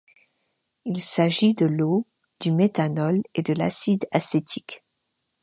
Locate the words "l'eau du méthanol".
1.67-3.21